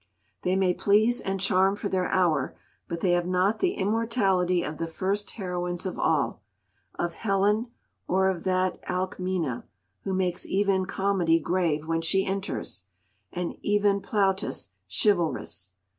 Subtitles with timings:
[0.41, 2.57] They may please and charm for their hour,
[2.87, 7.67] but they have not the immortality of the first heroines of all—of Helen,
[8.07, 9.63] or of that Alcmena
[10.03, 12.85] who makes even comedy grave when she enters,
[13.31, 15.73] and even Plautus chivalrous.